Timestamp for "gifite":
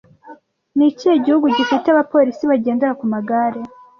1.57-1.85